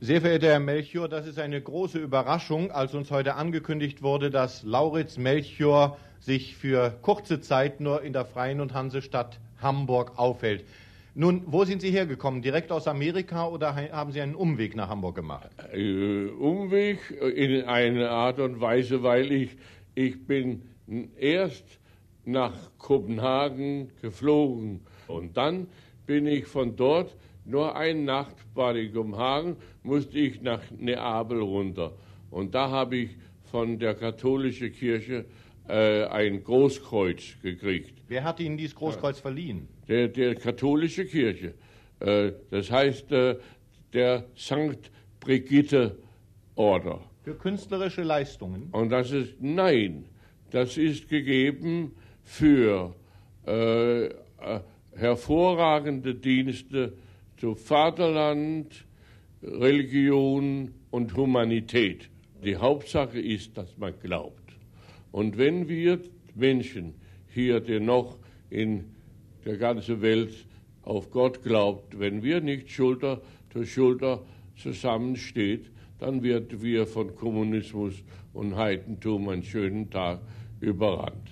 [0.00, 4.62] Sehr verehrter Herr Melchior, das ist eine große Überraschung, als uns heute angekündigt wurde, dass
[4.62, 10.64] Lauritz Melchior sich für kurze Zeit nur in der Freien und Hansestadt Hamburg aufhält.
[11.16, 12.42] Nun, wo sind Sie hergekommen?
[12.42, 15.50] Direkt aus Amerika oder haben Sie einen Umweg nach Hamburg gemacht?
[15.72, 16.98] Äh, Umweg
[17.34, 19.56] in einer Art und Weise, weil ich,
[19.96, 20.62] ich bin
[21.18, 21.64] erst
[22.24, 25.66] nach Kopenhagen geflogen und dann
[26.06, 27.16] bin ich von dort
[27.48, 31.92] nur eine Nacht war ich um Hagen, musste ich nach Neapel runter.
[32.30, 33.10] Und da habe ich
[33.50, 35.24] von der katholischen Kirche
[35.66, 38.02] äh, ein Großkreuz gekriegt.
[38.08, 39.66] Wer hat Ihnen dieses Großkreuz verliehen?
[39.88, 41.54] Der, der katholische Kirche.
[42.00, 43.36] Äh, das heißt äh,
[43.94, 45.96] der Sankt Brigitte
[46.54, 47.00] Order.
[47.22, 48.68] Für künstlerische Leistungen?
[48.72, 50.04] Und das ist, nein,
[50.50, 52.94] das ist gegeben für
[53.46, 54.10] äh, äh,
[54.94, 56.92] hervorragende Dienste
[57.38, 58.84] zu Vaterland,
[59.42, 62.10] Religion und Humanität.
[62.44, 64.52] Die Hauptsache ist, dass man glaubt.
[65.12, 66.00] Und wenn wir
[66.34, 66.94] Menschen
[67.28, 68.18] hier dennoch
[68.50, 68.84] in
[69.44, 70.46] der ganzen Welt
[70.82, 73.20] auf Gott glaubt, wenn wir nicht Schulter
[73.52, 74.22] zu Schulter
[74.56, 77.94] zusammensteht, dann wird wir von Kommunismus
[78.32, 80.20] und Heidentum einen schönen Tag
[80.60, 81.30] überrannt.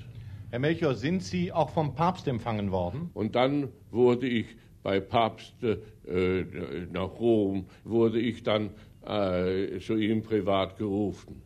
[0.50, 3.10] Herr Melchior, sind Sie auch vom Papst empfangen worden?
[3.14, 4.46] Und dann wurde ich
[4.86, 6.44] bei Papst äh,
[6.92, 8.70] nach Rom, wurde ich dann
[9.04, 11.42] äh, zu ihm privat gerufen.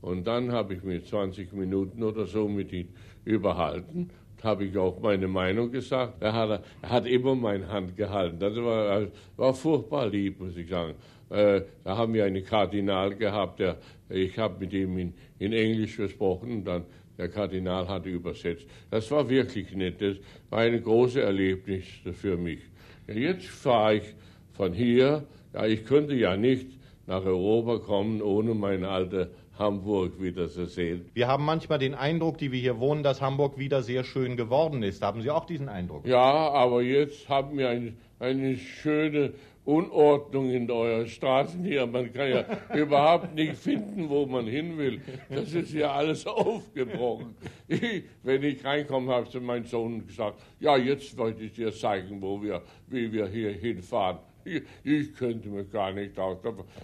[0.00, 2.88] Und dann habe ich mir 20 Minuten oder so mit ihm
[3.26, 4.08] überhalten
[4.42, 6.22] habe ich auch meine Meinung gesagt.
[6.22, 8.38] Er hat, er hat immer meine Hand gehalten.
[8.38, 10.94] Das war, war furchtbar lieb, muss ich sagen.
[11.28, 13.78] Äh, da haben wir einen Kardinal gehabt, der,
[14.08, 16.84] ich habe mit ihm in, in Englisch gesprochen, dann
[17.18, 18.66] der Kardinal hatte übersetzt.
[18.90, 20.00] Das war wirklich nett.
[20.00, 20.16] Das
[20.50, 22.60] war ein großes Erlebnis für mich.
[23.06, 24.14] Jetzt fahre ich
[24.52, 26.66] von hier, ja, ich könnte ja nicht
[27.06, 31.06] nach Europa kommen, ohne mein alte Hamburg wieder zu sehen.
[31.14, 34.82] Wir haben manchmal den Eindruck, die wir hier wohnen, dass Hamburg wieder sehr schön geworden
[34.82, 35.02] ist.
[35.02, 36.06] Haben Sie auch diesen Eindruck?
[36.06, 39.32] Ja, aber jetzt haben wir ein, eine schöne
[39.68, 41.86] Unordnung in euren Straßen hier.
[41.86, 45.02] Man kann ja überhaupt nicht finden, wo man hin will.
[45.28, 47.34] Das ist ja alles aufgebrochen.
[47.66, 52.22] Ich, wenn ich reinkomme, habe zu meinem Sohn gesagt, ja, jetzt wollte ich dir zeigen,
[52.22, 54.20] wo wir, wie wir hier hinfahren.
[54.42, 56.38] Ich, ich könnte mir gar nicht aus.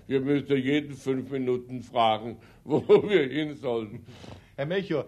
[0.06, 4.04] Wir müssten jeden fünf Minuten fragen, wo wir hin sollen.
[4.56, 5.06] Herr Melchior,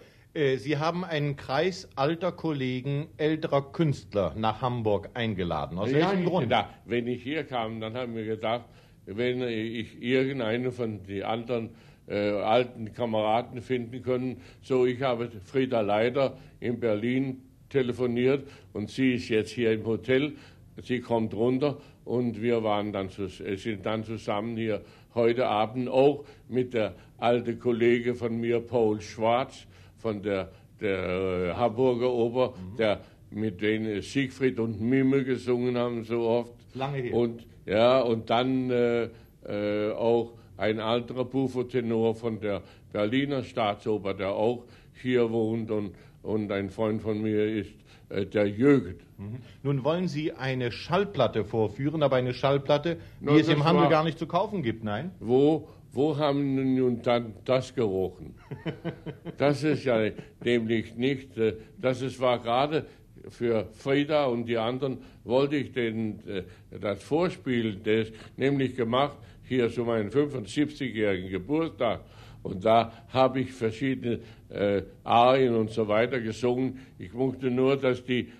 [0.56, 5.78] Sie haben einen Kreis alter Kollegen, älterer Künstler nach Hamburg eingeladen.
[5.78, 6.52] Aus welchem ja, Grund?
[6.52, 8.66] Da, wenn ich hier kam, dann haben wir gedacht,
[9.06, 11.70] wenn ich irgendeinen von den anderen
[12.06, 14.42] äh, alten Kameraden finden können.
[14.60, 20.34] So, ich habe Frieda Leider in Berlin telefoniert und sie ist jetzt hier im Hotel.
[20.82, 24.82] Sie kommt runter und wir waren dann, äh, sind dann zusammen hier
[25.14, 29.66] heute Abend auch mit der alten Kollege von mir, Paul Schwarz,
[30.06, 32.76] von der, der äh, Hamburger Oper, mhm.
[32.76, 33.00] der
[33.30, 36.52] mit denen Siegfried und Mime gesungen haben so oft.
[36.74, 37.14] Lange her.
[37.14, 39.08] Und, ja, und dann äh,
[39.48, 42.62] äh, auch ein anderer Bufotenor von der
[42.92, 44.64] Berliner Staatsoper, der auch
[45.02, 47.72] hier wohnt und, und ein Freund von mir ist,
[48.08, 48.94] äh, der Jürgen.
[49.18, 49.38] Mhm.
[49.64, 54.04] Nun wollen Sie eine Schallplatte vorführen, aber eine Schallplatte, die no, es im Handel gar
[54.04, 55.10] nicht zu kaufen gibt, nein?
[55.18, 55.66] Wo
[55.96, 58.34] wo haben nun dann das gerochen?
[59.38, 60.10] Das ist ja
[60.42, 62.86] nämlich nicht, äh, das ist, war gerade
[63.28, 66.44] für Frieda und die anderen, wollte ich den, äh,
[66.78, 72.00] das Vorspiel des, nämlich gemacht, hier zu meinem 75-jährigen Geburtstag.
[72.42, 76.78] Und da habe ich verschiedene äh, Arien und so weiter gesungen.
[76.98, 78.32] Ich mochte nur, dass die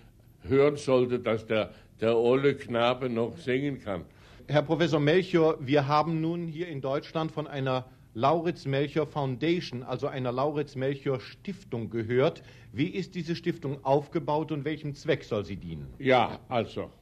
[0.43, 4.05] hören sollte, dass der, der olle Knabe noch singen kann.
[4.49, 7.85] Herr Professor Melchior, wir haben nun hier in Deutschland von einer
[8.15, 12.45] Lauritz Melchior Foundation, also einer Lauritz Melchior Stiftung gehört.
[12.73, 15.93] Wie ist diese Stiftung aufgebaut und welchem Zweck soll sie dienen?
[15.99, 16.93] Ja, also,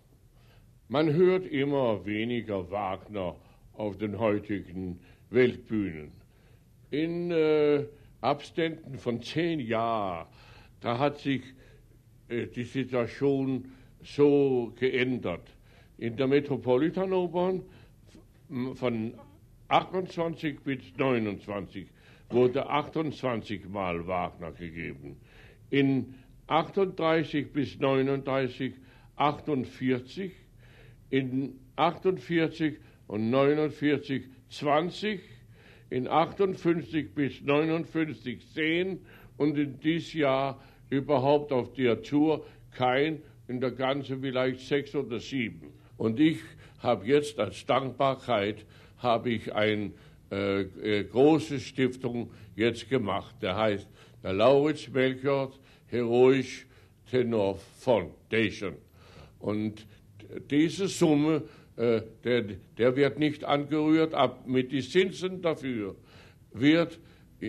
[0.88, 3.36] man hört immer weniger Wagner
[3.74, 6.12] auf den heutigen Weltbühnen.
[6.90, 7.84] In äh,
[8.22, 10.28] Abständen von zehn Jahren,
[10.80, 11.42] da hat sich
[12.28, 13.70] äh, die Situation
[14.02, 15.53] so geändert
[15.98, 17.62] in der Metropolitanopern
[18.74, 19.14] von
[19.68, 21.86] 28 bis 29
[22.30, 25.16] wurde 28 Mal Wagner gegeben.
[25.70, 26.14] In
[26.46, 28.74] 38 bis 39
[29.16, 30.32] 48,
[31.10, 35.20] in 48 und 49 20,
[35.90, 39.00] in 58 bis 59 10
[39.36, 40.60] und in dieses Jahr
[40.90, 45.72] überhaupt auf der Tour kein, in der ganzen vielleicht sechs oder sieben.
[45.96, 46.38] Und ich
[46.78, 48.64] habe jetzt als Dankbarkeit
[48.98, 49.92] habe ich eine
[50.30, 53.34] äh, äh, große Stiftung jetzt gemacht.
[53.42, 53.88] Der heißt
[54.22, 55.52] der Lauritz Melchior
[55.86, 56.66] Heroisch
[57.10, 58.74] Tenor Foundation.
[59.38, 59.86] Und
[60.50, 61.42] diese Summe,
[61.76, 62.44] äh, der,
[62.78, 65.94] der wird nicht angerührt, ab mit den Zinsen dafür
[66.52, 66.98] wird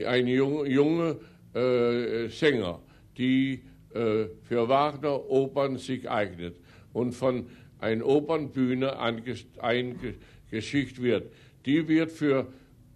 [0.06, 1.18] ein junge, junge
[1.54, 2.82] äh, Sänger,
[3.18, 3.62] die
[3.94, 6.58] äh, für Wagner Opern sich eignet
[6.92, 7.48] und von
[7.86, 11.32] einer Opernbühne eingeschickt wird,
[11.66, 12.48] die wird für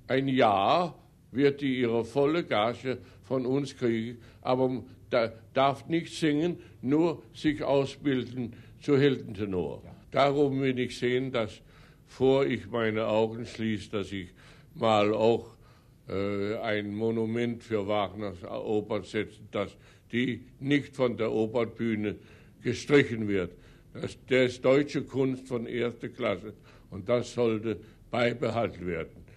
[0.07, 0.95] ein Jahr
[1.31, 7.63] wird die ihre volle Gage von uns kriegen, aber da, darf nicht singen, nur sich
[7.63, 9.83] ausbilden zu Heldentenor.
[10.11, 11.61] Darum will ich sehen, dass
[12.07, 14.29] vor ich meine Augen schließe, dass ich
[14.73, 15.55] mal auch
[16.07, 19.77] äh, ein Monument für Wagners Opern setze, dass
[20.11, 22.15] die nicht von der Opernbühne
[22.63, 23.51] gestrichen wird.
[23.93, 26.53] Das, das ist deutsche Kunst von erster Klasse
[26.91, 27.77] und das sollte
[28.11, 29.28] beibehalten werden.